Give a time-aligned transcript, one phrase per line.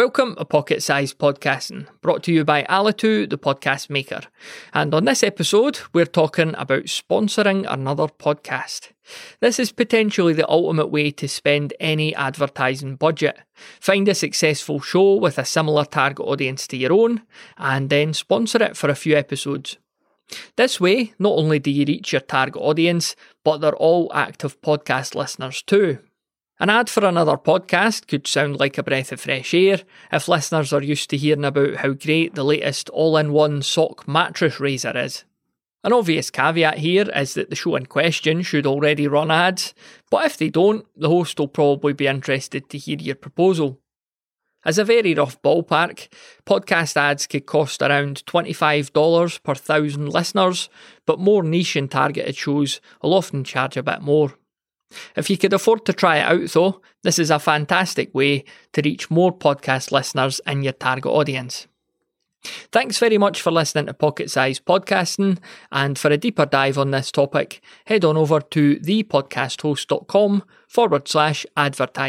[0.00, 4.22] Welcome to Pocket Size Podcasting, brought to you by Alitu, the podcast maker.
[4.72, 8.92] And on this episode, we're talking about sponsoring another podcast.
[9.40, 13.40] This is potentially the ultimate way to spend any advertising budget.
[13.78, 17.20] Find a successful show with a similar target audience to your own,
[17.58, 19.76] and then sponsor it for a few episodes.
[20.56, 25.14] This way, not only do you reach your target audience, but they're all active podcast
[25.14, 25.98] listeners too.
[26.60, 29.80] An ad for another podcast could sound like a breath of fresh air
[30.12, 34.06] if listeners are used to hearing about how great the latest all in one sock
[34.06, 35.24] mattress razor is.
[35.82, 39.72] An obvious caveat here is that the show in question should already run ads,
[40.10, 43.80] but if they don't, the host will probably be interested to hear your proposal.
[44.62, 46.08] As a very rough ballpark,
[46.44, 50.68] podcast ads could cost around $25 per thousand listeners,
[51.06, 54.34] but more niche and targeted shows will often charge a bit more.
[55.16, 58.82] If you could afford to try it out, though, this is a fantastic way to
[58.82, 61.66] reach more podcast listeners in your target audience.
[62.72, 65.38] Thanks very much for listening to Pocket Size Podcasting,
[65.70, 71.44] and for a deeper dive on this topic, head on over to thepodcasthost.com forward slash
[71.56, 72.08] advertise.